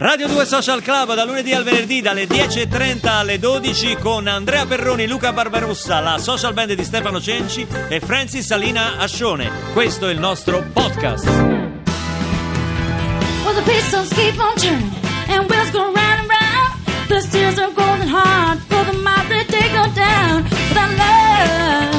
Radio 0.00 0.28
2 0.28 0.46
Social 0.46 0.80
Club 0.80 1.14
da 1.14 1.24
lunedì 1.24 1.52
al 1.52 1.64
venerdì 1.64 2.00
dalle 2.00 2.26
10.30 2.26 3.08
alle 3.08 3.40
12 3.40 3.96
con 3.96 4.28
Andrea 4.28 4.64
Perroni, 4.64 5.08
Luca 5.08 5.32
Barbarossa, 5.32 5.98
la 5.98 6.18
social 6.18 6.52
band 6.52 6.74
di 6.74 6.84
Stefano 6.84 7.20
Cenci 7.20 7.66
e 7.88 7.98
Francis 7.98 8.46
Salina 8.46 8.98
Ascione. 8.98 9.50
Questo 9.72 10.06
è 10.06 10.12
il 10.12 10.20
nostro 10.20 10.64
podcast. 10.72 11.26
Well, 13.42 13.54
the 13.56 13.62
pistons 13.64 14.12
keep 14.12 14.38
on 14.38 14.54
turning, 14.54 14.92
and 15.30 15.50
wheels 15.50 15.70
go 15.72 15.92
round 15.92 16.20
and 16.20 16.28
round. 16.28 17.08
The 17.08 17.20
steers 17.20 17.58
are 17.58 17.72
golden 17.72 18.06
hard 18.06 18.60
for 18.68 18.84
the 18.84 18.96
that 19.02 19.48
they 19.48 19.68
go 19.72 19.84
down. 19.94 20.44
Without 20.68 20.96
love, 20.96 21.97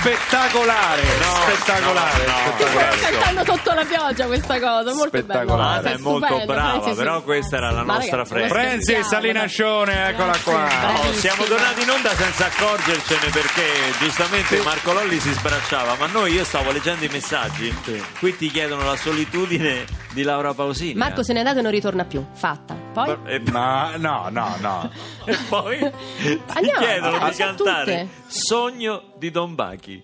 Spettacolare 0.00 1.02
spettacolare 1.02 2.24
spettacolare. 2.24 2.96
Stiamo 2.96 3.18
cantando 3.18 3.44
sotto 3.52 3.74
la 3.74 3.84
pioggia 3.84 4.26
questa 4.26 4.60
cosa, 4.60 4.94
molto 4.94 5.18
Spettacolare. 5.18 5.46
bella. 5.46 5.78
Anna 5.78 5.90
è 5.90 5.96
molto 5.98 6.26
Stupendo, 6.26 6.52
brava, 6.52 6.70
Francis. 6.70 6.96
però 6.96 7.22
questa 7.22 7.56
era 7.56 7.70
la 7.72 7.82
nostra 7.82 8.24
Francis. 8.24 8.52
ma 8.52 8.60
Franzi 8.60 8.82
scherziamo, 8.92 9.08
Salina 9.08 9.38
dai. 9.40 9.48
Scione 9.48 10.08
eccola 10.08 10.36
qua 10.44 10.68
Oh, 11.02 11.12
siamo 11.14 11.44
tornati 11.44 11.82
in 11.82 11.90
onda 11.90 12.10
senza 12.14 12.46
accorgercene 12.46 13.30
perché 13.32 13.62
giustamente 13.98 14.60
Marco 14.62 14.92
Lolli 14.92 15.18
si 15.18 15.32
sbracciava, 15.32 15.96
ma 15.98 16.06
noi 16.06 16.32
io 16.32 16.44
stavo 16.44 16.70
leggendo 16.70 17.04
i 17.04 17.08
messaggi. 17.10 17.74
Qui 18.20 18.36
ti 18.36 18.50
chiedono 18.50 18.84
la 18.84 18.96
solitudine 18.96 19.84
di 20.12 20.22
Laura 20.22 20.54
Pausini. 20.54 20.94
Marco 20.94 21.22
se 21.24 21.32
n'è 21.32 21.38
andato 21.40 21.58
e 21.58 21.62
non 21.62 21.72
ritorna 21.72 22.04
più. 22.04 22.24
Fatta. 22.34 22.77
Poi 22.92 23.16
E, 23.24 23.38
no 23.50 23.90
no 23.96 24.28
no 24.30 24.56
no 24.60 24.90
e 25.26 25.36
poi 25.48 25.78
ti 25.78 26.40
Andiamo, 26.46 26.78
chiedono 26.80 27.18
di 27.18 27.24
andiamo 27.24 27.54
cantare 27.54 28.00
tutte. 28.00 28.08
Sogno 28.26 29.02
di 29.18 29.30
Don 29.30 29.54
Bachi. 29.54 30.02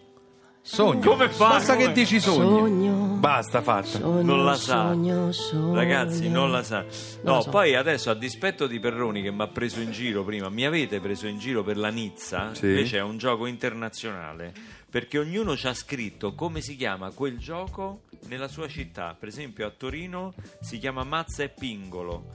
sogno 0.60 1.00
Come 1.00 1.28
fa? 1.28 1.48
basta 1.48 1.74
Come? 1.74 1.86
che 1.86 1.92
dici 1.92 2.20
sogno 2.20 2.58
sogno. 2.60 2.92
basta 3.18 3.60
fatta 3.62 3.86
sogno, 3.86 4.22
Non 4.22 4.44
la 4.44 4.54
sa. 4.54 4.88
Sogno, 4.88 5.32
sogno. 5.32 5.74
Ragazzi, 5.74 6.28
non 6.28 6.50
la 6.50 6.62
sa. 6.62 6.84
No, 7.22 7.34
lo 7.36 7.40
so. 7.42 7.50
poi 7.50 7.74
adesso 7.74 8.10
a 8.10 8.14
dispetto 8.14 8.66
di 8.66 8.78
Perroni 8.78 9.22
che 9.22 9.30
mi 9.30 9.42
ha 9.42 9.48
preso 9.48 9.80
in 9.80 9.90
giro 9.90 10.22
prima, 10.24 10.48
mi 10.50 10.64
avete 10.64 11.00
preso 11.00 11.26
in 11.26 11.38
giro 11.38 11.62
per 11.62 11.76
la 11.78 11.88
Nizza, 11.88 12.50
Sì. 12.54 12.66
invece 12.66 12.98
è 12.98 13.02
un 13.02 13.16
gioco 13.18 13.46
internazionale, 13.46 14.52
perché 14.94 15.18
ognuno 15.18 15.56
ci 15.56 15.66
ha 15.66 15.74
scritto 15.74 16.36
come 16.36 16.60
si 16.60 16.76
chiama 16.76 17.10
quel 17.10 17.36
gioco 17.36 18.02
nella 18.28 18.46
sua 18.46 18.68
città. 18.68 19.16
Per 19.18 19.26
esempio 19.26 19.66
a 19.66 19.70
Torino 19.70 20.34
si 20.60 20.78
chiama 20.78 21.02
Mazza 21.02 21.42
e 21.42 21.48
Pingolo. 21.48 22.30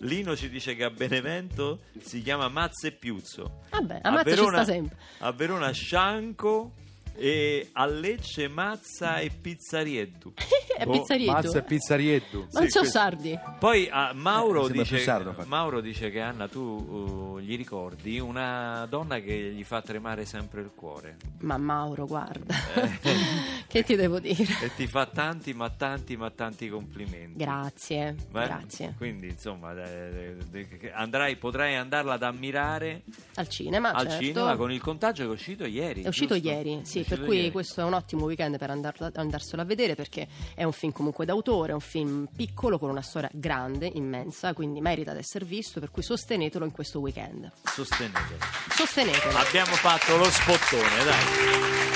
Lino 0.00 0.36
ci 0.36 0.50
dice 0.50 0.76
che 0.76 0.84
a 0.84 0.90
Benevento 0.90 1.84
si 2.02 2.20
chiama 2.20 2.50
Mazza 2.50 2.88
e 2.88 2.92
Piuzzo. 2.92 3.62
Vabbè, 3.70 4.00
ammazza 4.02 4.36
ci 4.36 4.46
sta 4.46 4.64
sempre. 4.64 4.96
A 5.20 5.32
Verona 5.32 5.70
Scianco 5.70 6.72
e 7.16 7.70
a 7.72 7.86
Lecce 7.86 8.46
Mazza 8.46 9.18
e 9.18 9.30
Pizzarietto. 9.30 10.34
È 10.82 10.86
Boh, 10.86 10.92
pizzarietto. 10.92 11.32
Mazza 11.32 11.58
e 11.58 11.62
pizzarietto 11.62 12.38
Ma 12.38 12.60
non 12.60 12.62
Sì, 12.64 12.68
sono 12.70 12.80
questo. 12.84 12.86
sardi. 12.98 13.38
Poi 13.58 13.88
a 13.90 14.12
Mauro, 14.14 14.60
Eh, 14.60 14.64
sembra 14.64 14.82
dice, 14.82 14.94
più 14.96 15.04
sardo, 15.04 15.28
infatti. 15.30 15.48
Mauro 15.48 15.80
dice 15.80 16.10
che 16.10 16.20
Anna 16.20 16.48
tu 16.48 16.60
uh, 16.60 17.38
gli 17.40 17.56
ricordi 17.56 18.18
una 18.18 18.86
donna 18.88 19.18
che 19.20 19.52
gli 19.54 19.62
fa 19.64 19.80
tremare 19.82 20.24
sempre 20.24 20.60
il 20.60 20.70
cuore 20.74 21.16
Ma 21.40 21.56
Mauro, 21.56 22.06
guarda. 22.06 22.54
Eh. 22.74 22.98
che 23.68 23.82
ti 23.84 23.94
devo 23.96 24.18
dire? 24.18 24.44
e 24.62 24.74
ti 24.74 24.86
fa 24.86 25.06
tanti 25.06 25.52
ma 25.54 25.70
tanti 25.70 26.16
ma 26.16 26.30
tanti 26.30 26.68
complimenti. 26.68 27.38
Grazie, 27.38 28.14
Beh, 28.30 28.44
grazie. 28.44 28.94
Quindi 28.96 29.28
insomma 29.28 29.72
eh, 29.74 30.36
eh, 30.52 30.92
andrai, 30.94 31.36
potrai 31.36 31.76
andarla 31.76 32.14
ad 32.14 32.22
ammirare 32.22 33.02
Al 33.36 33.48
cinema, 33.48 33.92
al 33.92 34.08
certo. 34.08 34.24
cinema 34.24 34.56
con 34.56 34.72
il 34.72 34.80
contagio 34.80 35.24
che 35.24 35.28
è 35.30 35.32
uscito 35.32 35.64
ieri. 35.64 36.02
È 36.02 36.08
uscito 36.08 36.34
giusto? 36.34 36.48
ieri, 36.50 36.80
sì, 36.84 37.00
È 37.00 37.02
per 37.04 37.12
uscito 37.12 37.24
cui 37.26 37.36
ieri. 37.36 37.50
questo 37.50 37.80
è 37.80 37.84
un 37.84 37.92
ottimo 37.94 38.24
weekend 38.24 38.58
per 38.58 38.70
andarlo- 38.70 39.10
andarselo 39.14 39.62
a 39.62 39.64
vedere 39.64 39.94
perché 39.94 40.26
è 40.54 40.64
un 40.64 40.71
film 40.72 40.92
comunque 40.92 41.24
d'autore, 41.24 41.72
è 41.72 41.74
un 41.74 41.80
film 41.80 42.28
piccolo 42.34 42.78
con 42.78 42.90
una 42.90 43.02
storia 43.02 43.30
grande, 43.32 43.90
immensa, 43.92 44.52
quindi 44.54 44.80
merita 44.80 45.12
di 45.12 45.18
essere 45.18 45.44
visto, 45.44 45.80
per 45.80 45.90
cui 45.90 46.02
sostenetelo 46.02 46.64
in 46.64 46.72
questo 46.72 47.00
weekend. 47.00 47.50
Sostenete. 47.64 48.38
Sostenetelo. 48.70 49.36
Abbiamo 49.36 49.74
fatto 49.74 50.16
lo 50.16 50.24
spottone, 50.24 51.04
dai. 51.04 51.90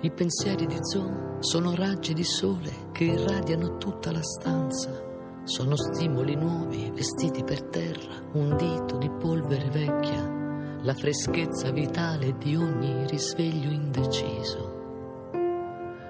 I 0.00 0.10
pensieri 0.12 0.66
di 0.66 0.78
Zoe 0.80 1.38
sono 1.40 1.74
raggi 1.74 2.14
di 2.14 2.22
sole 2.22 2.90
che 2.92 3.04
irradiano 3.04 3.76
tutta 3.76 4.12
la 4.12 4.22
stanza. 4.22 5.05
Sono 5.46 5.76
stimoli 5.76 6.34
nuovi 6.34 6.90
vestiti 6.92 7.44
per 7.44 7.62
terra, 7.62 8.20
un 8.32 8.56
dito 8.56 8.96
di 8.96 9.08
polvere 9.08 9.70
vecchia, 9.70 10.28
la 10.82 10.92
freschezza 10.92 11.70
vitale 11.70 12.36
di 12.36 12.56
ogni 12.56 13.06
risveglio 13.06 13.70
indeciso. 13.70 14.74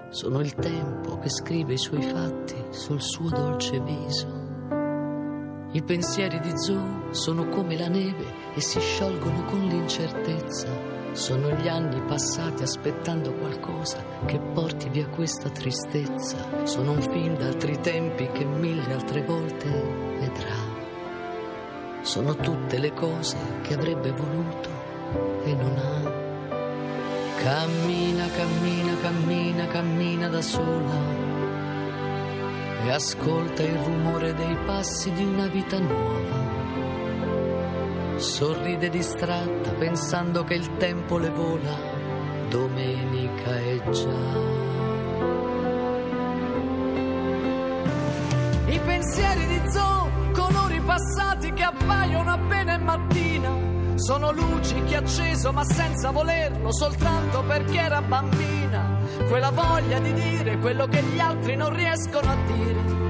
Sono 0.09 0.41
il 0.41 0.55
tempo 0.55 1.19
che 1.19 1.29
scrive 1.29 1.75
i 1.75 1.79
suoi 1.79 2.01
fatti 2.01 2.57
sul 2.71 3.03
suo 3.03 3.29
dolce 3.29 3.79
viso. 3.79 4.27
I 5.73 5.83
pensieri 5.83 6.41
di 6.41 6.53
Zoe 6.55 7.13
sono 7.13 7.47
come 7.51 7.77
la 7.77 7.89
neve 7.89 8.55
e 8.55 8.61
si 8.63 8.81
sciolgono 8.81 9.45
con 9.45 9.61
l'incertezza. 9.67 10.96
Sono 11.17 11.49
gli 11.49 11.67
anni 11.67 12.03
passati 12.03 12.63
aspettando 12.63 13.33
qualcosa 13.33 14.05
che 14.27 14.39
porti 14.39 14.91
via 14.91 15.09
questa 15.09 15.49
tristezza. 15.49 16.37
Sono 16.65 16.91
un 16.93 17.01
film 17.01 17.39
d'altri 17.39 17.81
tempi 17.81 18.29
che 18.33 18.45
mille 18.45 18.93
altre 18.93 19.23
volte 19.23 19.67
vedrà. 20.19 20.55
Sono 22.03 22.37
tutte 22.37 22.79
le 22.79 22.93
cose 22.93 23.39
che 23.63 23.73
avrebbe 23.73 24.13
voluto 24.13 24.69
e 25.43 25.55
non 25.55 25.77
ha. 25.79 26.13
Cammina, 27.43 28.29
cammina, 28.29 28.97
cammina, 29.01 29.67
cammina 29.69 30.29
da 30.29 30.43
sola 30.43 31.01
e 32.85 32.91
ascolta 32.91 33.63
il 33.63 33.79
rumore 33.79 34.35
dei 34.35 34.55
passi 34.67 35.11
di 35.13 35.25
una 35.25 35.47
vita 35.47 35.79
nuova. 35.79 36.46
Sorride 38.17 38.89
distratta 38.89 39.73
pensando 39.73 40.43
che 40.45 40.55
il 40.55 40.79
tempo 40.79 41.19
le 41.19 41.29
vola, 41.29 41.77
domenica 42.49 43.59
è 43.59 43.83
già. 43.91 44.65
I 48.69 48.81
pensieri 48.81 49.47
di 49.47 49.61
Zoe, 49.71 50.33
colori 50.33 50.81
passati 50.81 51.53
che 51.53 51.63
appaiono 51.63 52.33
appena 52.33 52.75
è 52.75 52.79
mattina. 52.79 53.51
Sono 53.97 54.33
luci 54.33 54.83
che 54.85 54.97
ha 54.97 55.01
acceso 55.01 55.53
ma 55.53 55.65
senza 55.65 56.11
volerlo, 56.11 56.73
soltanto 56.73 57.43
perché 57.43 57.79
era 57.79 58.01
bambina. 58.01 58.99
Quella 59.29 59.51
voglia 59.51 59.99
di 59.99 60.15
dire 60.15 60.57
quello 60.59 60.87
che 60.87 61.03
gli 61.03 61.19
altri 61.19 61.55
non 61.55 61.75
riescono 61.75 62.31
a 62.31 62.37
dire. 62.47 63.06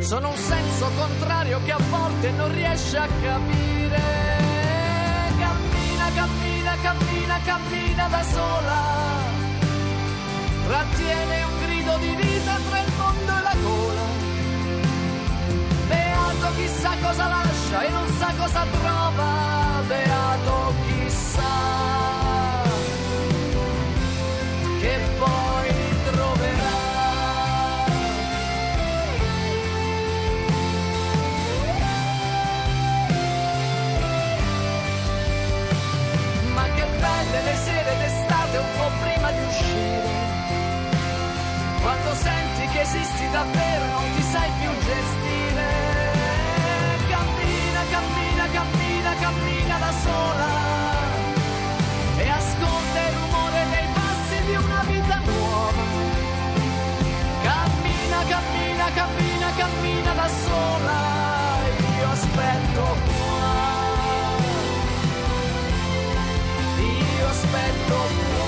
Sono 0.00 0.30
un 0.30 0.36
senso 0.36 0.90
contrario 0.96 1.60
che 1.62 1.72
a 1.72 1.78
volte 1.90 2.30
non 2.30 2.50
riesce 2.52 2.96
a 2.96 3.06
capire. 3.06 4.02
Cammina, 5.38 6.10
cammina, 6.14 6.76
cammina, 6.82 7.40
cammina 7.44 8.08
da 8.08 8.22
sola. 8.22 8.78
Trattiene 10.66 11.42
un 11.44 11.58
grido 11.60 11.96
di 11.98 12.14
vita 12.16 12.56
tra 12.68 12.80
il 12.80 12.92
mondo 12.96 13.36
e 13.38 13.42
la 13.42 13.54
gola. 13.62 14.02
Beato 15.88 16.54
chissà 16.56 16.90
cosa 17.02 17.28
lascia 17.28 17.82
e 17.82 17.90
non 17.90 18.06
sa 18.18 18.32
cosa 18.36 18.66
trova. 18.70 19.82
Beato 19.86 20.74
chissà 20.86 21.42
che 24.80 24.98
poi 25.18 25.39
davvero 43.30 43.84
non 43.86 44.04
ti 44.14 44.22
sai 44.22 44.50
più 44.58 44.70
gestire. 44.88 45.68
Cammina, 47.08 47.82
cammina, 47.90 48.44
cammina, 48.52 49.14
cammina 49.20 49.78
da 49.78 49.92
sola 50.04 50.48
e 52.18 52.28
ascolta 52.28 52.98
il 53.08 53.14
rumore 53.14 53.66
dei 53.70 53.88
passi 53.94 54.44
di 54.46 54.54
una 54.54 54.82
vita 54.86 55.20
nuova. 55.24 55.82
Cammina, 57.42 58.18
cammina, 58.28 58.86
cammina, 58.94 59.48
cammina 59.56 60.12
da 60.14 60.28
sola. 60.28 60.98
Io 61.98 62.08
aspetto 62.10 62.96
qua. 63.06 63.58
Io 66.78 67.28
aspetto 67.28 67.94
qua. 67.94 68.39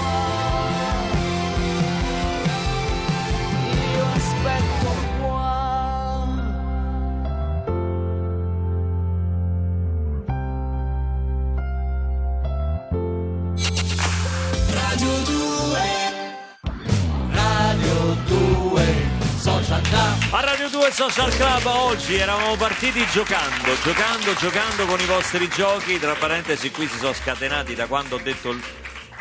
Social 21.09 21.35
Club 21.35 21.67
oggi 21.67 22.15
eravamo 22.15 22.55
partiti 22.55 23.05
giocando, 23.07 23.75
giocando, 23.83 24.35
giocando 24.35 24.87
con 24.87 25.01
i 25.01 25.05
vostri 25.05 25.49
giochi. 25.49 25.99
Tra 25.99 26.15
parentesi, 26.15 26.71
qui 26.71 26.87
si 26.87 26.97
sono 26.97 27.13
scatenati 27.13 27.75
da 27.75 27.89
quando 27.89 28.15
ho 28.15 28.21
detto 28.21 28.55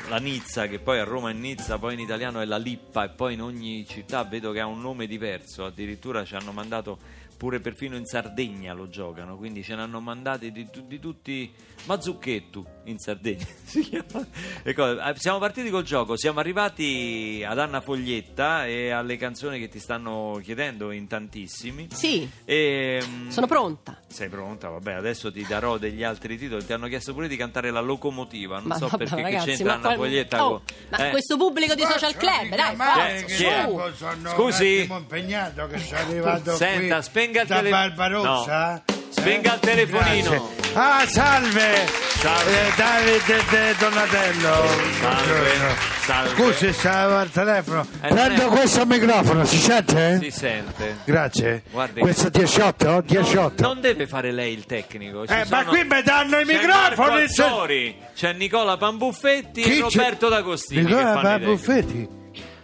la 0.08 0.18
Nizza, 0.18 0.68
che 0.68 0.78
poi 0.78 1.00
a 1.00 1.04
Roma 1.04 1.32
è 1.32 1.34
Nizza, 1.34 1.80
poi 1.80 1.96
in 1.96 2.00
italiano 2.00 2.40
è 2.40 2.46
la 2.46 2.58
Lippa, 2.58 3.06
e 3.06 3.10
poi 3.10 3.34
in 3.34 3.42
ogni 3.42 3.84
città 3.90 4.24
vedo 4.24 4.52
che 4.52 4.60
ha 4.60 4.68
un 4.68 4.80
nome 4.80 5.08
diverso. 5.08 5.66
Addirittura 5.66 6.24
ci 6.24 6.36
hanno 6.36 6.52
mandato 6.52 7.00
pure 7.42 7.60
perfino 7.60 7.96
in 7.96 8.06
Sardegna 8.06 8.72
lo 8.72 8.88
giocano, 8.88 9.36
quindi 9.36 9.64
ce 9.64 9.74
ne 9.74 9.82
hanno 9.82 10.00
mandati 10.00 10.52
di, 10.52 10.68
di 10.86 11.00
tutti. 11.00 11.52
Mazzucchetto 11.86 12.64
in 12.84 13.00
Sardegna 13.00 13.44
si 13.66 13.80
chiama. 13.82 14.24
E 14.62 14.70
eh, 14.78 15.14
Siamo 15.16 15.40
partiti 15.40 15.72
col 15.72 15.82
gioco, 15.82 16.16
siamo 16.16 16.40
arrivati 16.40 17.44
ad 17.44 17.58
Anna 17.58 17.82
Foglietta 17.82 18.68
e 18.68 18.92
alle 18.92 19.18
canzoni 19.18 19.58
che 19.58 19.68
ti 19.70 19.80
stanno 19.80 20.40
chiedendo 20.44 20.92
in 20.92 21.08
tantissimi. 21.08 21.88
Sì, 21.92 22.30
E, 22.46 23.02
mm, 23.04 23.30
sono 23.30 23.48
pronta. 23.48 24.00
Sei 24.06 24.30
pronta? 24.30 24.70
Vabbè, 24.70 24.94
adesso 24.94 25.32
ti 25.32 25.44
darò 25.48 25.80
degli 25.80 26.04
altri 26.04 26.38
titoli. 26.38 26.64
Ti 26.64 26.74
hanno 26.74 26.88
chiesto 26.88 27.14
pure 27.16 27.28
di 27.28 27.36
cantare 27.38 27.72
la 27.72 27.80
locomotiva. 27.82 28.60
Non 28.60 28.68
Ma 28.68 28.76
so 28.76 28.88
vabbè, 28.88 29.06
perché 29.06 29.22
ragazzi, 29.24 29.46
c'entra 29.48 29.74
Anna 29.74 29.82
qual- 29.82 29.98
Foglietta. 29.98 30.46
Oh, 30.46 30.50
con- 30.50 30.62
ma 30.92 31.08
eh, 31.08 31.10
questo 31.12 31.38
pubblico 31.38 31.74
di 31.76 31.84
social 31.84 32.16
club, 32.16 32.56
dai, 32.56 32.76
forza, 32.76 33.28
su. 33.28 33.94
sono 33.98 34.30
Scusi? 34.36 34.88
impegnato 34.90 35.68
che 35.68 35.80
sono 35.80 36.00
arrivato 36.00 36.56
Senta, 36.56 36.96
qui 36.96 37.04
spenga 37.04 37.42
il 37.42 37.48
da 37.48 37.56
tele- 37.56 37.70
Barbarossa. 37.70 38.84
No. 38.86 38.96
Spenga 39.10 39.54
il 39.56 39.60
telefonino. 39.60 40.30
Grazie. 40.30 40.61
Ah, 40.74 41.06
salve! 41.06 41.86
Salve. 42.22 42.52
Eh, 42.52 42.72
Davide 42.78 43.44
De 43.50 43.76
Donatello. 43.78 44.54
Salve. 45.00 45.26
Buongiorno. 45.26 45.76
Salve. 46.06 46.30
Scusi, 46.30 46.74
stavo 46.74 47.16
al 47.18 47.30
telefono. 47.30 47.86
Eh, 48.02 48.08
non 48.08 48.16
Prendo 48.16 48.42
è- 48.46 48.48
questo 48.48 48.86
microfono, 48.86 49.44
si 49.46 49.58
sente? 49.58 50.20
Si 50.22 50.32
sente. 50.32 50.98
Grazie. 51.04 51.64
Guardi- 51.72 52.00
Questo 52.00 52.30
18? 52.30 53.02
18. 53.06 53.64
Non 53.64 53.82
deve 53.82 54.08
fare 54.08 54.32
lei 54.32 54.54
il 54.54 54.66
tecnico. 54.66 55.28
ci 55.28 55.34
eh, 55.34 55.46
ma 55.50 55.60
sono- 55.60 55.70
qui 55.72 55.84
mi 55.84 56.02
danno 56.04 56.40
i 56.40 56.46
C'è 56.46 56.54
microfoni! 56.54 57.28
Se- 57.28 57.44
Azzori, 57.44 57.96
c'è 58.16 58.34
Nicola 58.34 58.78
Pambuffetti 58.78 59.62
Chi 59.62 59.78
e 59.80 59.84
c'è? 59.88 59.98
Roberto 59.98 60.30
D'Agostini. 60.30 60.86
che 60.86 60.88
Nicola 60.94 61.20
fanno 61.20 61.52
i 61.52 61.58
tecnici. 61.60 62.20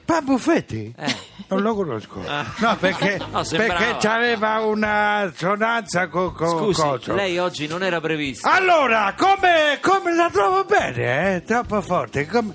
Pabuffetti? 0.07 0.93
Eh. 0.97 1.15
Non 1.49 1.61
lo 1.61 1.75
conosco. 1.75 2.23
Ah. 2.25 2.45
No, 2.59 2.77
perché, 2.77 3.17
No, 3.29 3.43
sembrava. 3.43 3.73
perché 3.83 4.07
aveva 4.07 4.59
una 4.61 5.29
sonanza 5.35 6.07
con 6.07 6.31
co 6.33 6.47
Scusi, 6.47 6.81
coso. 6.81 7.13
lei 7.13 7.37
oggi 7.37 7.67
non 7.67 7.83
era 7.83 7.99
previsto. 7.99 8.47
Allora, 8.47 9.13
come, 9.17 9.79
come 9.81 10.15
la 10.15 10.29
trovo 10.31 10.63
bene, 10.63 11.35
eh? 11.35 11.43
Troppo 11.43 11.81
forte. 11.81 12.25
Come... 12.25 12.53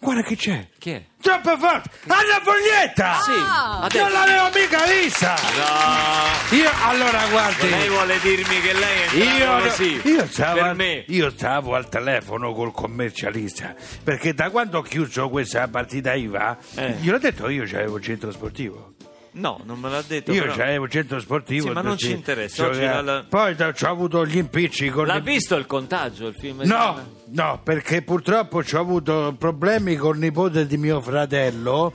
Guarda 0.00 0.22
che 0.22 0.34
c'è. 0.34 0.68
Chi 0.76 0.90
è? 0.90 1.06
Troppo 1.20 1.56
forte. 1.58 1.90
Anna 2.06 2.40
Foglietta! 2.42 3.20
Sì, 3.20 3.30
Ah. 3.32 3.80
adesso. 3.82 4.02
Non 4.04 4.12
l'avevo 4.12 4.58
mica 4.58 4.84
vista! 4.86 5.34
No. 5.56 6.56
Io, 6.56 6.70
allora, 6.84 7.26
guardi. 7.30 7.68
Lei 7.68 7.88
vuole 7.88 8.18
dirmi 8.20 8.60
che 8.60 8.72
lei 8.72 9.00
è 9.02 9.38
Io, 9.38 9.58
così 9.62 10.00
io 10.04 10.26
stavo, 10.26 10.60
per 10.60 10.74
me 10.74 11.04
io 11.08 11.30
stavo 11.30 11.74
al 11.74 11.88
telefono 11.88 12.52
col 12.54 12.72
commercialista 12.72 13.74
perché 14.02 14.32
da 14.34 14.50
quando 14.50 14.78
ho 14.78 14.82
chiuso 14.82 15.28
questa 15.28 15.68
partita 15.68 16.14
IVA 16.14 16.56
Eh. 16.76 16.92
gliel'ho 17.00 17.18
detto 17.18 17.48
io 17.48 17.64
c'avevo 17.66 17.98
il 17.98 18.02
centro 18.02 18.30
sportivo 18.32 18.94
no 19.32 19.60
non 19.64 19.78
me 19.78 19.88
l'ha 19.90 20.02
detto 20.06 20.32
io 20.32 20.42
però- 20.42 20.54
c'avevo 20.54 20.84
il 20.84 20.90
centro 20.90 21.20
sportivo 21.20 21.68
Sì, 21.68 21.72
ma 21.72 21.82
non 21.82 21.96
ci 21.96 22.10
interessa, 22.12 22.56
Cioè, 22.64 22.68
oggi 22.70 22.80
la- 22.84 23.00
la- 23.02 23.24
poi 23.28 23.56
ci 23.74 23.84
ho 23.84 23.88
avuto 23.90 24.26
gli 24.26 24.36
impicci 24.38 24.88
con 24.90 25.06
l'ha 25.06 25.16
i- 25.16 25.20
visto 25.22 25.54
il 25.56 25.66
contagio 25.66 26.26
il 26.28 26.34
film? 26.34 26.62
No, 26.64 26.98
no, 27.28 27.60
perché 27.62 28.02
purtroppo 28.02 28.64
ci 28.64 28.74
ho 28.76 28.80
avuto 28.80 29.34
problemi 29.38 29.96
col 29.96 30.18
nipote 30.18 30.66
di 30.66 30.76
mio 30.76 31.00
fratello 31.00 31.92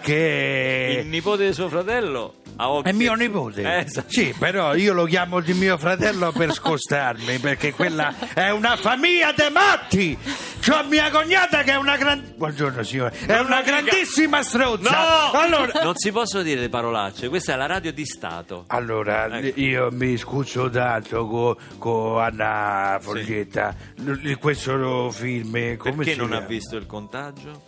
che 0.00 1.00
il 1.02 1.06
nipote 1.08 1.46
di 1.46 1.52
suo 1.52 1.68
fratello 1.68 2.34
ha 2.56 2.80
è 2.82 2.92
mio 2.92 3.14
nipote. 3.14 3.62
Eh, 3.62 3.84
esatto. 3.86 4.10
Sì, 4.10 4.34
però 4.36 4.74
io 4.74 4.92
lo 4.92 5.04
chiamo 5.04 5.38
di 5.40 5.52
mio 5.54 5.78
fratello 5.78 6.32
per 6.32 6.52
scostarmi, 6.52 7.38
perché 7.38 7.72
quella 7.72 8.12
è 8.34 8.50
una 8.50 8.76
famiglia 8.76 9.30
de 9.32 9.48
matti. 9.50 10.18
C'ho 10.60 10.84
mia 10.88 11.08
cognata 11.10 11.62
che 11.62 11.70
è 11.72 11.76
una 11.76 11.96
gran... 11.96 12.34
Buongiorno 12.36 12.82
signore. 12.82 13.14
È 13.26 13.32
Non 13.36 13.46
una 13.46 13.62
grandissima 13.62 14.42
strozza. 14.42 14.90
no 15.30 15.38
Allora, 15.38 15.82
non 15.84 15.94
si 15.96 16.10
possono 16.10 16.42
dire 16.42 16.60
le 16.60 16.68
parolacce 16.68 17.28
questa 17.28 17.52
è 17.52 17.56
la 17.56 17.66
radio 17.66 17.92
di 17.92 18.04
Stato 18.04 18.64
allora, 18.66 19.38
Ecco. 19.38 19.60
io 19.60 19.88
mi 19.92 20.16
scuso 20.16 20.68
tanto 20.68 21.56
con 21.78 22.20
Anna 22.20 22.98
Foglietta. 23.00 23.72
L- 24.04 24.32
Questo 24.40 25.10
film, 25.12 25.76
come 25.76 25.94
perché 25.96 26.12
si 26.12 26.18
non 26.18 26.28
ha 26.32 26.38
chiama? 26.38 26.46
visto 26.46 26.76
il 26.76 26.86
contagio? 26.86 27.67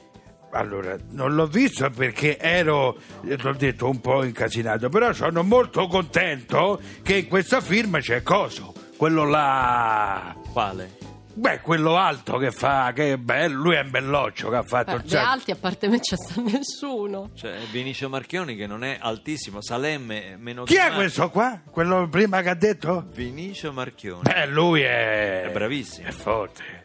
Allora, 0.52 0.96
non 1.10 1.34
l'ho 1.34 1.46
visto 1.46 1.88
perché 1.90 2.36
ero, 2.38 2.98
l'ho 3.20 3.52
detto, 3.54 3.88
un 3.88 4.00
po' 4.00 4.24
incasinato, 4.24 4.88
però 4.88 5.12
sono 5.12 5.42
molto 5.44 5.86
contento 5.86 6.80
che 7.02 7.18
in 7.18 7.28
questo 7.28 7.60
film 7.60 8.00
c'è 8.00 8.22
Coso, 8.22 8.72
quello 8.96 9.24
là... 9.24 10.34
quale? 10.52 10.98
Beh, 11.32 11.60
quello 11.60 11.96
alto 11.96 12.36
che 12.38 12.50
fa, 12.50 12.90
che 12.92 13.12
è 13.12 13.16
bello, 13.16 13.62
lui 13.62 13.76
è 13.76 13.80
un 13.80 13.90
belloccio 13.90 14.50
che 14.50 14.56
ha 14.56 14.62
fatto 14.64 14.96
Eh, 14.96 15.02
di 15.02 15.08
sacco. 15.10 15.30
alti 15.30 15.50
a 15.52 15.56
parte 15.56 15.88
me 15.88 16.00
c'è 16.00 16.16
sta 16.16 16.40
nessuno. 16.42 17.30
Cioè, 17.34 17.56
Vinicio 17.70 18.08
Marchioni 18.08 18.56
che 18.56 18.66
non 18.66 18.82
è 18.82 18.98
altissimo, 19.00 19.62
Salemme 19.62 20.36
meno 20.36 20.64
Chi 20.64 20.74
è 20.74 20.90
questo 20.92 21.30
qua? 21.30 21.60
Quello 21.70 22.08
prima 22.08 22.42
che 22.42 22.48
ha 22.50 22.54
detto? 22.54 23.06
Vinicio 23.14 23.72
Marchioni. 23.72 24.22
Beh, 24.22 24.46
lui 24.48 24.80
è... 24.82 25.44
È 25.44 25.50
bravissimo. 25.52 26.08
È 26.08 26.10
forte. 26.10 26.79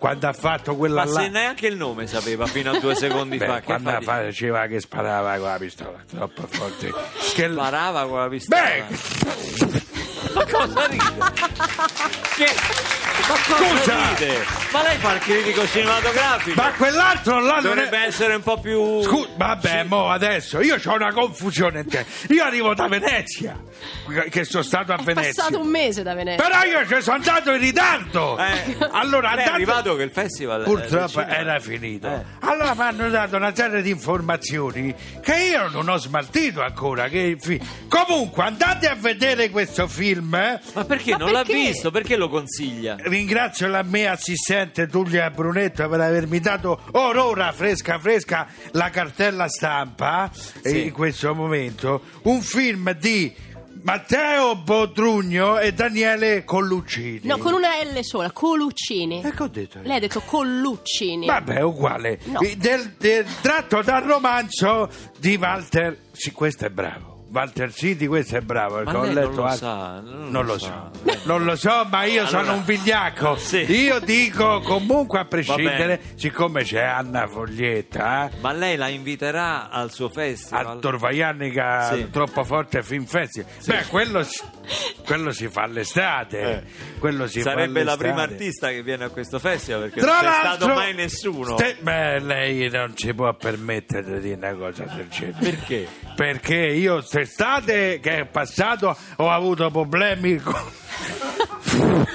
Quando 0.00 0.28
ha 0.28 0.32
fatto 0.32 0.76
quella 0.76 1.04
Ma 1.04 1.10
là... 1.10 1.20
se 1.20 1.28
neanche 1.28 1.66
il 1.66 1.76
nome 1.76 2.06
sapeva 2.06 2.46
fino 2.46 2.70
a 2.70 2.78
due 2.80 2.94
secondi 2.96 3.36
Beh, 3.36 3.44
fa, 3.44 3.60
quando 3.60 3.90
fa 3.90 4.00
faceva 4.00 4.66
che 4.66 4.80
sparava 4.80 5.36
con 5.36 5.48
la 5.48 5.58
pistola, 5.58 5.98
troppo 6.08 6.46
forte. 6.48 6.90
Che... 7.34 7.48
sparava 7.50 8.06
con 8.06 8.18
la 8.18 8.28
pistola. 8.28 8.62
Beh, 8.62 8.84
Ma 10.32 10.46
cosa 10.46 10.86
ride? 10.86 11.04
Che... 12.34 12.99
Ma 13.30 13.36
cosa 13.56 13.78
Scusa! 13.78 14.08
ride? 14.18 14.44
Ma 14.72 14.82
lei 14.82 14.96
fa 14.98 15.12
il 15.14 15.20
critico 15.20 15.66
cinematografico? 15.68 16.60
ma 16.60 16.72
quell'altro 16.72 17.40
là 17.40 17.54
non 17.54 17.62
Dovrebbe 17.62 18.02
è... 18.04 18.06
essere 18.08 18.34
un 18.34 18.42
po' 18.42 18.58
più... 18.58 19.02
Scusa, 19.02 19.28
vabbè, 19.36 19.84
mo 19.84 20.10
adesso 20.10 20.60
io 20.60 20.76
ho 20.84 20.94
una 20.94 21.12
confusione 21.12 21.80
in 21.80 21.88
te. 21.88 22.04
Io 22.28 22.42
arrivo 22.44 22.74
da 22.74 22.88
Venezia, 22.88 23.56
che 24.30 24.44
sono 24.44 24.62
stato 24.64 24.92
a 24.92 24.96
È 24.96 25.02
Venezia. 25.02 25.32
passato 25.44 25.60
un 25.60 25.68
mese 25.68 26.02
da 26.02 26.14
Venezia. 26.14 26.42
Però 26.44 26.62
io 26.64 26.86
ci 26.86 27.02
sono 27.02 27.16
andato 27.16 27.52
in 27.52 27.58
ritardo. 27.60 28.36
Eh, 28.38 28.76
allora, 28.92 29.34
lei 29.34 29.44
è 29.46 29.48
arrivato 29.48 29.94
che 29.96 30.02
il 30.02 30.10
festival... 30.10 30.62
eh, 30.62 30.64
Purtroppo 30.64 31.20
era 31.20 31.58
finito. 31.60 32.08
Eh. 32.08 32.24
Allora 32.40 32.74
mi 32.74 32.82
hanno 32.82 33.08
dato 33.10 33.36
una 33.36 33.54
serie 33.54 33.80
di 33.82 33.90
informazioni 33.90 34.92
che 35.22 35.34
io 35.52 35.68
non 35.68 35.88
ho 35.88 35.96
smaltito 35.98 36.62
ancora. 36.62 37.08
che 37.08 37.36
fi- 37.40 37.60
Comunque, 37.88 38.42
andate 38.44 38.88
a 38.88 38.94
vedere 38.96 39.50
questo 39.50 39.86
film. 39.86 40.34
eh. 40.34 40.58
Ma 40.74 40.84
perché 40.84 41.12
Ma 41.12 41.18
non 41.18 41.32
l'ha 41.32 41.42
perché? 41.44 41.54
visto? 41.62 41.90
Perché 41.90 42.16
lo 42.16 42.28
consiglia? 42.28 42.96
Ringrazio 43.24 43.66
la 43.68 43.82
mia 43.82 44.12
assistente 44.12 44.86
Giulia 44.86 45.28
Brunetto 45.28 45.86
per 45.90 46.00
avermi 46.00 46.40
dato 46.40 46.80
orora 46.92 47.52
fresca 47.52 47.98
fresca 47.98 48.46
la 48.72 48.88
cartella 48.88 49.46
stampa 49.46 50.30
eh, 50.62 50.68
Sì. 50.70 50.84
in 50.86 50.92
questo 50.92 51.34
momento. 51.34 52.00
Un 52.22 52.40
film 52.40 52.94
di 52.94 53.30
Matteo 53.82 54.56
Bodrugno 54.56 55.58
e 55.58 55.74
Daniele 55.74 56.44
Colluccini. 56.44 57.20
No, 57.24 57.36
con 57.36 57.52
una 57.52 57.68
L 57.82 57.98
sola, 58.00 58.30
Coluccini. 58.32 59.20
E 59.22 59.32
che 59.32 59.42
ho 59.42 59.48
detto? 59.48 59.80
Lei 59.82 59.96
ha 59.96 60.00
detto 60.00 60.20
Colluccini. 60.22 61.26
Vabbè, 61.26 61.56
è 61.56 61.62
uguale. 61.62 62.20
No. 62.24 62.40
Eh, 62.40 62.56
Del, 62.56 62.94
del- 62.96 63.26
tratto 63.42 63.82
dal 63.82 64.02
romanzo 64.02 64.88
di 65.18 65.36
Walter. 65.36 65.94
Sì, 66.12 66.32
questo 66.32 66.64
è 66.64 66.70
bravo. 66.70 67.09
Walter 67.32 67.72
City, 67.72 68.06
questo 68.06 68.36
è 68.36 68.40
bravo. 68.40 68.82
Ma 68.82 68.82
perché 68.90 68.96
ho 68.98 69.04
letto 69.12 69.20
non 69.28 69.34
lo 69.36 69.44
altro- 69.44 69.66
sa, 69.66 70.00
non 70.00 70.30
Non 70.30 70.44
lo 70.46 70.52
lo 70.52 70.58
sa. 70.58 70.90
so. 70.92 71.18
Non 71.24 71.44
lo 71.44 71.56
so, 71.56 71.86
ma 71.90 72.04
io 72.04 72.22
Allora- 72.22 72.44
sono 72.44 72.52
un 72.54 72.64
vigliacco. 72.64 73.36
Sì. 73.36 73.58
Io 73.72 74.00
dico 74.00 74.60
comunque 74.60 75.18
a 75.20 75.24
prescindere, 75.24 76.00
siccome 76.16 76.64
c'è 76.64 76.82
Anna 76.82 77.26
Foglietta, 77.28 78.28
eh, 78.30 78.36
Ma 78.40 78.52
lei 78.52 78.76
la 78.76 78.88
inviterà 78.88 79.68
al 79.70 79.92
suo 79.92 80.06
a 80.06 80.10
festival? 80.10 80.78
Torvaianica 80.80 81.92
Sì. 81.94 82.10
troppo 82.10 82.42
forte 82.44 82.82
film 82.82 83.04
festival. 83.04 83.50
Beh, 83.64 83.84
quello 83.88 84.22
quello 85.04 85.32
si 85.32 85.48
fa 85.48 85.62
all'estate. 85.62 86.64
Quello 86.98 87.26
si 87.26 87.40
fa 87.40 87.50
Eh. 87.50 87.52
Sarebbe 87.54 87.82
la 87.84 87.92
all'estate. 87.92 88.02
prima 88.04 88.22
artista 88.22 88.68
che 88.68 88.82
viene 88.82 89.04
a 89.04 89.08
questo 89.08 89.38
festival 89.38 89.80
perché 89.82 90.00
Tra 90.00 90.20
non 90.20 90.30
c'è 90.30 90.38
stato 90.38 90.68
mai 90.74 90.94
nessuno. 90.94 91.56
ste- 91.58 91.76
beh, 91.80 92.18
lei 92.20 92.68
non 92.70 92.92
si 92.96 93.12
può 93.14 93.32
permettere 93.34 94.14
di 94.14 94.20
dire 94.20 94.34
una 94.36 94.54
cosa 94.54 94.84
del 94.84 95.08
genere. 95.08 95.36
Perché? 95.40 95.88
Perché 96.14 96.56
io 96.56 96.94
quest'estate 96.94 98.00
che 98.00 98.18
è 98.20 98.26
passato 98.26 98.96
ho 99.16 99.30
avuto 99.30 99.70
problemi 99.70 100.36
con. 100.38 100.54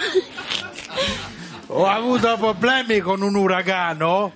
ho 1.67 1.85
avuto 1.87 2.37
problemi 2.37 2.99
con 2.99 3.21
un 3.21 3.35
uragano 3.35 4.33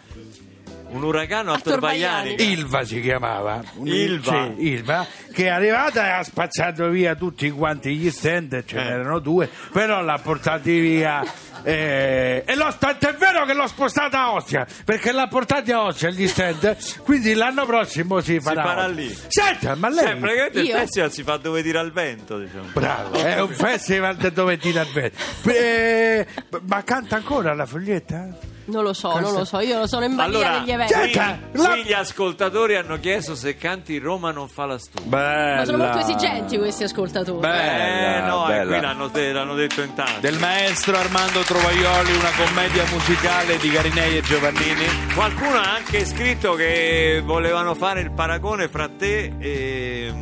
Un 0.91 1.03
uragano 1.03 1.51
a 1.51 1.55
A. 1.55 1.59
Torvaiani. 1.59 2.35
Ilva 2.39 2.83
si 2.83 2.99
chiamava 3.01 3.61
Ilva. 3.83 4.51
sì, 4.57 4.67
Ilva 4.69 5.05
che 5.31 5.45
è 5.45 5.49
arrivata 5.49 6.07
e 6.07 6.09
ha 6.11 6.23
spazzato 6.23 6.89
via 6.89 7.15
tutti 7.15 7.49
quanti 7.51 7.95
gli 7.95 8.09
stand 8.09 8.63
ce 8.65 8.77
Eh. 8.77 8.83
n'erano 8.83 9.19
due 9.19 9.47
però 9.71 10.01
l'ha 10.01 10.19
portati 10.21 10.79
via 10.79 11.23
eh, 11.63 12.43
e 12.45 12.55
l'ho, 12.55 12.67
è 12.67 13.13
vero 13.17 13.45
che 13.45 13.53
l'ho 13.53 13.67
spostata 13.67 14.19
a 14.21 14.31
Ostia 14.33 14.65
perché 14.83 15.11
l'ha 15.11 15.27
portati 15.27 15.71
a 15.71 15.83
Ostia 15.83 16.09
gli 16.09 16.27
stand 16.27 16.75
quindi 17.03 17.33
l'anno 17.35 17.65
prossimo 17.67 18.19
si 18.21 18.39
farà, 18.39 18.63
farà 18.63 18.81
a 18.83 18.87
Ostia. 18.87 19.03
lì. 19.03 19.17
senta 19.27 19.75
ma 19.75 19.89
lei 19.89 20.05
Cioè, 20.07 20.15
praticamente 20.17 20.59
il 20.61 20.65
Io? 20.65 20.77
festival 20.77 21.11
si 21.11 21.23
fa 21.23 21.37
dove 21.37 21.61
tira 21.61 21.81
il 21.81 21.91
vento, 21.91 22.39
diciamo. 22.39 22.69
Bravo, 22.73 23.13
è 23.13 23.39
un 23.41 23.49
festival 23.53 24.15
da 24.15 24.29
dove 24.29 24.57
tira 24.57 24.81
il 24.81 24.91
vento. 24.91 25.17
Eh, 25.49 26.25
ma 26.67 26.83
canta 26.83 27.15
ancora 27.17 27.53
la 27.53 27.65
foglietta? 27.67 28.57
Non 28.69 28.83
lo 28.83 28.93
so, 28.93 29.19
non 29.19 29.33
lo 29.33 29.45
so, 29.45 29.59
io 29.59 29.87
sono 29.87 30.05
in 30.05 30.15
balia 30.15 30.37
Allora, 30.39 30.59
degli 30.59 30.71
eventi. 30.71 30.93
qui, 30.93 31.13
la- 31.13 31.37
qui 31.71 31.83
gli 31.83 31.93
ascoltatori 31.93 32.75
hanno 32.75 32.99
chiesto 32.99 33.35
se 33.35 33.55
canti 33.57 33.97
Roma 33.97 34.31
non 34.31 34.47
fa 34.47 34.65
la 34.65 34.77
stufa. 34.77 35.07
Bella. 35.07 35.55
Ma 35.57 35.65
sono 35.65 35.77
molto 35.77 35.97
esigenti 35.99 36.57
questi 36.57 36.83
ascoltatori. 36.83 37.39
Bella, 37.39 38.17
eh 38.17 38.27
no, 38.27 38.45
bella. 38.47 38.71
qui 38.71 38.81
l'hanno, 38.81 39.09
l'hanno 39.13 39.53
detto 39.55 39.81
in 39.81 39.93
tanti. 39.93 40.19
Del 40.21 40.37
maestro 40.37 40.97
Armando 40.97 41.41
Trovaioli, 41.41 42.15
una 42.15 42.31
commedia 42.37 42.83
musicale 42.91 43.57
di 43.57 43.69
Garinei 43.69 44.17
e 44.17 44.21
Giovannini. 44.21 44.85
Qualcuno 45.13 45.57
ha 45.57 45.73
anche 45.75 46.05
scritto 46.05 46.53
che 46.53 47.21
volevano 47.25 47.73
fare 47.75 48.01
il 48.01 48.11
paragone 48.11 48.67
fra 48.67 48.87
te 48.89 49.33
e... 49.39 50.13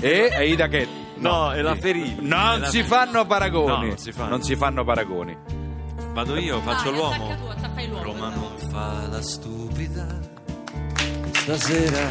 E 0.00 0.28
Aida 0.34 0.68
che 0.68 0.86
No, 1.16 1.52
e 1.52 1.62
la 1.62 1.74
Ferini. 1.76 2.16
E 2.18 2.20
Non 2.20 2.60
la- 2.60 2.66
si 2.66 2.82
fanno 2.82 3.24
paragoni. 3.26 3.66
No, 3.68 3.86
non 3.86 3.96
si 3.98 4.12
fanno. 4.12 4.28
Non 4.28 4.42
si 4.42 4.56
fanno 4.56 4.84
paragoni. 4.84 5.36
Vado 6.12 6.36
io, 6.36 6.60
faccio 6.60 6.90
Dai, 6.90 6.98
l'uomo. 6.98 7.36
tu, 7.36 7.86
l'uomo. 7.88 8.02
Roma 8.02 8.28
non 8.28 8.58
fa 8.68 9.06
la 9.08 9.22
stupida 9.22 10.06
stasera. 11.32 12.08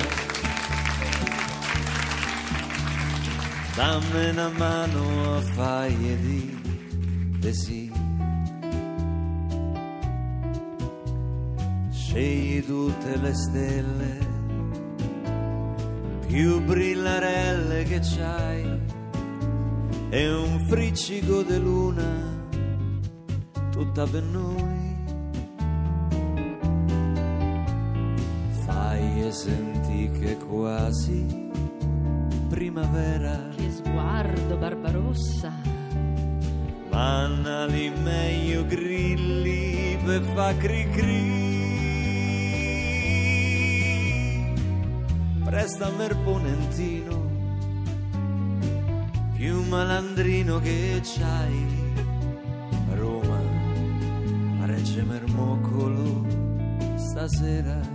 Dammi 3.75 4.29
una 4.29 4.49
mano 4.49 5.35
a 5.35 5.41
faglie 5.41 6.19
di 6.19 6.59
desi. 7.39 7.91
Scegli 11.91 12.65
tutte 12.65 13.17
le 13.17 13.33
stelle 13.33 14.29
più 16.25 16.59
brillarelle 16.61 17.83
che 17.83 17.99
c'hai 17.99 18.79
e 20.09 20.33
un 20.33 20.65
friccico 20.67 21.43
di 21.43 21.59
luna 21.59 22.40
tutta 23.81 24.05
per 24.05 24.21
noi. 24.21 24.95
Fai 28.63 29.25
e 29.25 29.31
senti 29.31 30.11
che 30.19 30.37
quasi 30.37 31.49
primavera, 32.47 33.49
Che 33.55 33.71
sguardo, 33.71 34.57
Barbarossa. 34.57 35.51
mannali 36.91 37.91
meglio 38.03 38.65
grilli 38.67 39.97
per 40.05 40.21
fa 40.35 40.55
cri 40.57 40.87
cri. 40.91 41.49
Prestami 45.43 46.03
il 46.05 46.17
ponentino, 46.23 47.29
più 49.33 49.63
malandrino 49.63 50.59
che 50.59 51.01
c'hai. 51.03 51.90
Regge 54.91 55.03
Mermocolo, 55.03 56.25
stasera. 56.97 57.90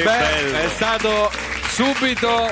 Che 0.00 0.06
Beh, 0.06 0.18
bello. 0.18 0.56
è 0.56 0.68
stato 0.70 1.30
subito 1.68 2.50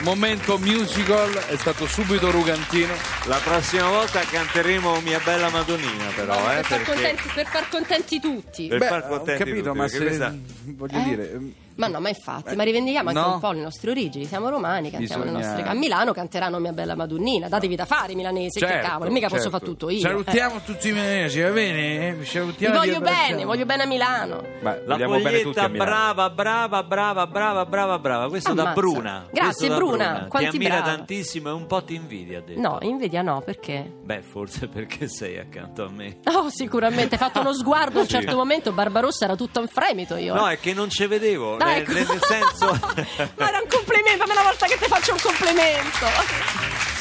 momento 0.00 0.58
musical, 0.58 1.32
è 1.32 1.56
stato 1.56 1.86
subito 1.86 2.32
rugantino. 2.32 2.92
La 3.26 3.38
prossima 3.42 3.88
volta 3.88 4.18
canteremo 4.20 5.00
Mia 5.02 5.20
bella 5.22 5.48
Madonnina, 5.48 6.06
però, 6.16 6.34
eh, 6.50 6.54
per, 6.56 6.64
far 6.64 6.78
perché 6.78 6.92
contenti, 6.92 7.30
per 7.32 7.46
far 7.46 7.68
contenti 7.68 8.20
tutti. 8.20 8.66
per 8.66 8.78
Beh, 8.78 8.86
far 8.88 9.04
ho 9.04 9.08
contenti 9.16 9.44
capito, 9.44 9.64
tutti, 9.66 9.78
ma 9.78 9.88
se 9.88 9.98
questa- 9.98 10.34
voglio 10.64 10.98
Eh? 10.98 11.02
dire, 11.04 11.32
ehm, 11.32 11.52
Ma 11.78 11.86
no, 11.86 12.00
ma 12.00 12.08
infatti, 12.08 12.56
ma 12.56 12.64
rivendichiamo 12.64 13.10
anche 13.10 13.20
no. 13.20 13.34
un 13.34 13.40
po' 13.40 13.52
le 13.52 13.60
nostre 13.60 13.90
origini. 13.92 14.24
Siamo 14.24 14.48
romani, 14.48 14.90
cantiamo 14.90 15.22
le 15.22 15.30
Bisogna- 15.30 15.52
nostre. 15.54 15.70
A 15.70 15.74
Milano 15.74 16.12
canteranno 16.12 16.58
Mia 16.58 16.72
bella 16.72 16.96
Madonnina. 16.96 17.48
Datevi 17.48 17.76
da 17.76 17.84
fare, 17.84 18.12
i 18.12 18.14
milanesi. 18.16 18.58
che 18.58 18.66
Certo, 18.66 18.88
cavolo, 18.88 19.10
mica 19.12 19.28
posso 19.28 19.42
certo. 19.42 19.58
fare 19.58 19.70
tutto 19.70 19.88
io. 19.90 20.00
Salutiamo 20.00 20.60
tutti 20.64 20.88
i 20.88 20.92
milanesi, 20.92 21.40
va 21.40 21.50
bene? 21.50 22.14
Vi 22.14 22.22
Eh. 22.22 22.24
salutiamo 22.24 22.80
Vi 22.80 22.86
voglio 22.88 23.00
bene, 23.00 23.44
voglio 23.44 23.64
bene 23.64 23.82
a 23.84 23.86
Milano. 23.86 24.42
ma 24.60 24.76
La 24.86 24.98
foglietta 24.98 25.68
brava, 25.68 26.30
brava, 26.30 26.82
brava, 26.82 27.26
brava, 27.28 27.64
brava, 27.66 27.98
brava. 28.00 28.28
Questo 28.28 28.54
da 28.54 28.62
Ammazza. 28.62 28.80
Bruna. 28.80 29.26
Grazie, 29.30 29.40
Questo 29.44 29.66
da 29.68 29.74
Bruna. 29.76 30.18
Ti 30.24 30.28
Quanti 30.28 30.56
ammira 30.56 30.80
bravi. 30.80 30.96
tantissimo 30.96 31.48
e 31.48 31.52
un 31.52 31.66
po' 31.66 31.84
ti 31.84 31.94
invidia, 31.94 32.38
ha 32.38 32.42
detto. 32.44 32.60
No, 32.60 32.78
invidia 32.82 33.22
no, 33.22 33.40
perché? 33.40 33.88
Beh, 34.02 34.22
forse 34.22 34.66
perché 34.66 35.06
sei 35.06 35.38
accanto 35.38 35.84
a 35.84 35.88
me. 35.90 36.16
Oh, 36.24 36.48
sicuramente. 36.50 37.14
Hai 37.14 37.20
fatto 37.20 37.38
uno 37.38 37.52
sguardo 37.54 37.98
a 37.98 38.02
un 38.02 38.08
certo 38.08 38.34
momento. 38.34 38.72
Barbarossa 38.72 39.26
era 39.26 39.36
tutto 39.36 39.60
in 39.60 39.68
fremito 39.68 40.16
io. 40.16 40.34
No, 40.34 40.48
eh. 40.48 40.54
è 40.54 40.58
che 40.60 40.74
non 40.74 40.90
ci 40.90 41.06
vedevo, 41.06 41.56
Dai, 41.68 41.84
nel, 41.86 42.06
nel 42.08 42.22
senso... 42.22 42.66
Ma 43.36 43.48
era 43.48 43.58
un 43.62 43.68
complimento, 43.68 44.18
fammi 44.24 44.32
una 44.32 44.42
volta 44.42 44.66
che 44.66 44.76
ti 44.78 44.86
faccio 44.86 45.12
un 45.12 45.20
complimento. 45.20 46.06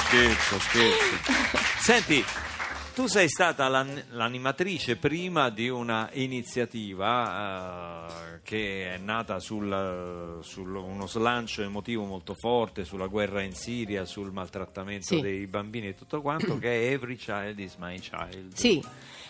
scherzo, 0.06 0.60
scherzo. 0.60 1.34
Senti, 1.80 2.24
tu 2.94 3.08
sei 3.08 3.30
stata 3.30 3.68
l'an- 3.68 4.04
l'animatrice 4.12 4.96
prima 4.98 5.50
di 5.50 5.70
una 5.70 6.10
iniziativa 6.14 8.08
eh, 8.08 8.40
che 8.44 8.94
è 8.94 8.98
nata 8.98 9.40
sul, 9.40 10.40
sul- 10.42 10.76
uno 10.76 11.08
slancio 11.08 11.62
emotivo 11.62 12.04
molto 12.06 12.34
forte 12.34 12.86
sulla 12.86 13.08
guerra 13.08 13.42
in 13.42 13.54
Siria, 13.54 14.06
sul 14.06 14.32
maltrattamento 14.32 15.06
Sì. 15.16 15.22
dei 15.22 15.46
bambini 15.48 15.90
e 15.90 15.96
tutto 15.96 16.22
quanto, 16.22 16.58
che 16.58 16.70
è 16.70 16.92
Every 16.92 17.16
Child 17.16 17.60
is 17.60 17.76
My 17.76 18.00
Child. 18.00 18.54
Sì. 18.56 18.84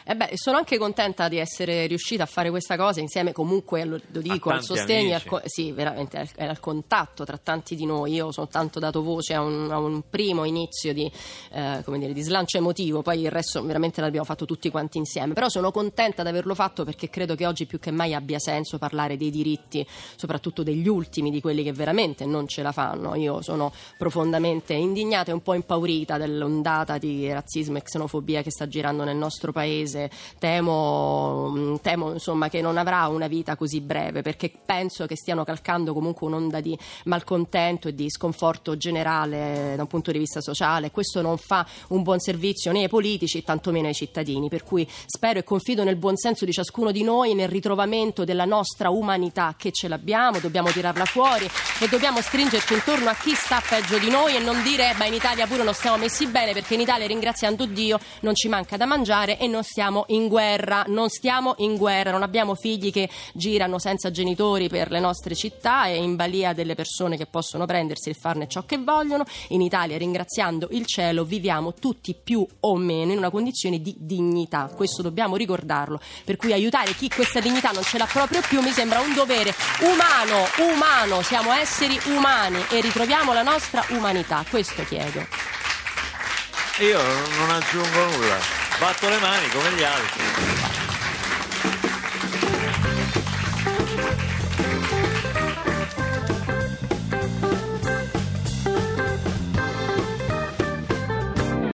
E 0.09 0.15
beh, 0.15 0.29
sono 0.35 0.55
anche 0.55 0.77
contenta 0.77 1.27
di 1.27 1.37
essere 1.37 1.85
riuscita 1.85 2.23
a 2.23 2.27
fare 2.27 2.49
questa 2.49 2.77
cosa 2.77 3.01
insieme 3.01 3.33
comunque, 3.33 3.83
lo, 3.83 3.99
lo 4.09 4.21
dico, 4.21 4.51
al 4.51 4.63
sostegno, 4.63 5.15
al, 5.15 5.41
sì, 5.43 5.73
veramente, 5.73 6.17
al, 6.17 6.47
al 6.47 6.61
contatto 6.61 7.25
tra 7.25 7.37
tanti 7.37 7.75
di 7.75 7.85
noi. 7.85 8.13
Io 8.13 8.27
ho 8.27 8.31
soltanto 8.31 8.79
dato 8.79 9.01
voce 9.01 9.33
a 9.33 9.41
un, 9.41 9.69
a 9.69 9.77
un 9.77 10.03
primo 10.09 10.45
inizio 10.45 10.93
di, 10.93 11.11
eh, 11.51 11.81
come 11.83 11.99
dire, 11.99 12.13
di 12.13 12.21
slancio 12.21 12.57
emotivo, 12.57 13.01
poi 13.01 13.19
il 13.19 13.29
resto 13.29 13.61
veramente 13.65 13.99
l'abbiamo 13.99 14.23
fatto 14.23 14.45
tutti 14.45 14.69
quanti 14.69 14.97
insieme, 14.97 15.33
però 15.33 15.49
sono 15.49 15.71
contenta 15.71 16.23
di 16.23 16.29
averlo 16.29 16.55
fatto 16.55 16.85
perché 16.85 17.09
credo 17.09 17.35
che 17.35 17.45
oggi 17.45 17.65
più 17.65 17.77
che 17.77 17.91
mai 17.91 18.13
abbia 18.13 18.39
senso 18.39 18.77
parlare 18.77 19.17
dei 19.17 19.29
diritti, 19.29 19.85
soprattutto 20.15 20.63
degli 20.63 20.87
ultimi, 20.87 21.31
di 21.31 21.41
quelli 21.41 21.63
che 21.63 21.73
veramente 21.73 22.25
non 22.25 22.47
ce 22.47 22.61
la 22.61 22.71
fanno. 22.71 23.13
Io 23.15 23.41
sono 23.41 23.73
profondamente 23.97 24.73
indignata 24.73 25.31
e 25.31 25.33
un 25.33 25.41
po' 25.41 25.53
impaurita 25.53 26.17
dell'ondata 26.17 26.97
di 26.97 27.29
razzismo 27.29 27.75
e 27.75 27.81
xenofobia 27.81 28.41
che 28.41 28.51
sta 28.51 28.69
girando 28.69 29.03
nel 29.03 29.17
nostro 29.17 29.51
paese. 29.51 29.95
Temo, 30.39 31.49
mm, 31.49 31.75
temo 31.81 32.11
insomma, 32.13 32.49
che 32.49 32.61
non 32.61 32.77
avrà 32.77 33.07
una 33.07 33.27
vita 33.27 33.55
così 33.55 33.81
breve 33.81 34.21
perché 34.21 34.51
penso 34.65 35.05
che 35.05 35.15
stiano 35.15 35.43
calcando 35.43 35.93
comunque 35.93 36.27
un'onda 36.27 36.59
di 36.59 36.77
malcontento 37.05 37.87
e 37.87 37.95
di 37.95 38.09
sconforto 38.09 38.77
generale 38.77 39.73
da 39.75 39.81
un 39.81 39.87
punto 39.87 40.11
di 40.11 40.17
vista 40.17 40.41
sociale. 40.41 40.91
Questo 40.91 41.21
non 41.21 41.37
fa 41.37 41.65
un 41.89 42.03
buon 42.03 42.19
servizio 42.19 42.71
né 42.71 42.83
ai 42.83 42.89
politici, 42.89 43.43
tantomeno 43.43 43.87
ai 43.87 43.93
cittadini. 43.93 44.49
Per 44.49 44.63
cui 44.63 44.87
spero 45.05 45.39
e 45.39 45.43
confido 45.43 45.83
nel 45.83 45.95
buon 45.95 46.17
senso 46.17 46.45
di 46.45 46.51
ciascuno 46.51 46.91
di 46.91 47.03
noi, 47.03 47.33
nel 47.33 47.47
ritrovamento 47.47 48.23
della 48.23 48.45
nostra 48.45 48.89
umanità 48.89 49.55
che 49.57 49.71
ce 49.71 49.87
l'abbiamo, 49.87 50.39
dobbiamo 50.39 50.69
tirarla 50.69 51.05
fuori 51.05 51.47
e 51.79 51.87
dobbiamo 51.87 52.21
stringerci 52.21 52.73
intorno 52.73 53.09
a 53.09 53.15
chi 53.15 53.33
sta 53.33 53.61
peggio 53.67 53.97
di 53.97 54.09
noi 54.09 54.35
e 54.35 54.39
non 54.39 54.61
dire 54.63 54.93
ma 54.97 55.05
in 55.05 55.13
Italia 55.13 55.47
pure 55.47 55.63
non 55.63 55.73
stiamo 55.73 55.97
messi 55.97 56.27
bene 56.27 56.53
perché 56.53 56.73
in 56.73 56.81
Italia 56.81 57.07
ringraziando 57.07 57.65
Dio 57.65 57.99
non 58.21 58.35
ci 58.35 58.49
manca 58.49 58.77
da 58.77 58.85
mangiare 58.85 59.37
e 59.37 59.47
non 59.47 59.63
stiamo 59.63 59.86
in 60.07 60.27
guerra, 60.27 60.83
non 60.87 61.09
stiamo 61.09 61.55
in 61.59 61.77
guerra, 61.77 62.11
non 62.11 62.23
abbiamo 62.23 62.55
figli 62.55 62.91
che 62.91 63.09
girano 63.33 63.79
senza 63.79 64.11
genitori 64.11 64.67
per 64.69 64.91
le 64.91 64.99
nostre 64.99 65.35
città 65.35 65.87
e 65.87 65.95
in 65.95 66.15
balia 66.15 66.53
delle 66.53 66.75
persone 66.75 67.17
che 67.17 67.25
possono 67.25 67.65
prendersi 67.65 68.09
e 68.09 68.13
farne 68.13 68.47
ciò 68.47 68.65
che 68.65 68.77
vogliono. 68.77 69.25
In 69.49 69.61
Italia 69.61 69.97
ringraziando 69.97 70.67
il 70.71 70.85
cielo 70.85 71.23
viviamo 71.23 71.73
tutti 71.73 72.15
più 72.21 72.45
o 72.61 72.75
meno 72.75 73.11
in 73.11 73.17
una 73.17 73.29
condizione 73.29 73.81
di 73.81 73.95
dignità, 73.97 74.69
questo 74.75 75.01
dobbiamo 75.01 75.35
ricordarlo, 75.35 75.99
per 76.23 76.35
cui 76.35 76.53
aiutare 76.53 76.93
chi 76.93 77.09
questa 77.09 77.39
dignità 77.39 77.71
non 77.71 77.83
ce 77.83 77.97
l'ha 77.97 78.07
proprio 78.11 78.41
più 78.47 78.61
mi 78.61 78.71
sembra 78.71 78.99
un 78.99 79.13
dovere 79.13 79.53
umano, 79.81 80.45
umano, 80.73 81.21
siamo 81.21 81.51
esseri 81.51 81.99
umani 82.05 82.63
e 82.69 82.81
ritroviamo 82.81 83.33
la 83.33 83.43
nostra 83.43 83.83
umanità, 83.89 84.43
questo 84.49 84.83
chiedo. 84.83 85.25
Io 86.79 87.01
non 87.01 87.49
aggiungo 87.49 88.05
nulla, 88.05 88.37
batto 88.79 89.09
le 89.09 89.17
mani 89.17 89.49
come 89.49 89.71
gli 89.71 89.83
altri. 89.83 90.96